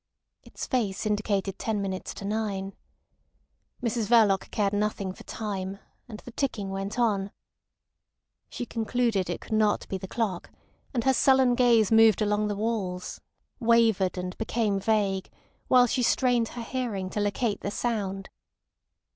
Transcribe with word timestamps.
Its 0.41 0.65
face 0.65 1.05
indicated 1.05 1.59
ten 1.59 1.79
minutes 1.79 2.11
to 2.15 2.25
nine. 2.25 2.73
Mrs 3.83 4.07
Verloc 4.07 4.49
cared 4.49 4.73
nothing 4.73 5.11
for 5.13 5.21
time, 5.25 5.77
and 6.09 6.21
the 6.21 6.31
ticking 6.31 6.71
went 6.71 6.97
on. 6.97 7.29
She 8.49 8.65
concluded 8.65 9.29
it 9.29 9.41
could 9.41 9.53
not 9.53 9.87
be 9.89 9.99
the 9.99 10.07
clock, 10.07 10.49
and 10.91 11.03
her 11.03 11.13
sullen 11.13 11.53
gaze 11.53 11.91
moved 11.91 12.23
along 12.23 12.47
the 12.47 12.55
walls, 12.55 13.21
wavered, 13.59 14.17
and 14.17 14.35
became 14.39 14.79
vague, 14.79 15.29
while 15.67 15.85
she 15.85 16.01
strained 16.01 16.47
her 16.57 16.63
hearing 16.63 17.11
to 17.11 17.19
locate 17.19 17.61
the 17.61 17.69
sound. 17.69 18.31